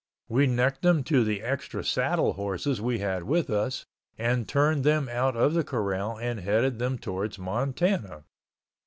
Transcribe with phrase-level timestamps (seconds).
[0.27, 3.85] We necked them to the extra saddle horses we had with us
[4.17, 8.23] and turned them out of the corral and headed them towards Montana.